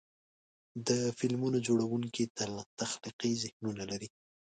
د 0.87 0.89
فلمونو 1.17 1.57
جوړونکي 1.67 2.23
تخلیقي 2.81 3.31
ذهنونه 3.43 3.83
لري. 3.91 4.09